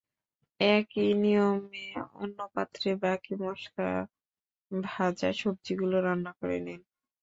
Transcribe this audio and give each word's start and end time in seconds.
একই 0.59 1.09
নিয়মে 1.23 1.85
অন্য 2.15 2.37
পাত্রে 2.55 2.89
বাকি 3.03 3.33
মসলায় 3.41 4.01
ভাজা 4.71 5.29
সবজিগুলো 5.41 5.97
রান্না 6.05 6.31
করে 6.39 6.57
নিন। 6.65 6.81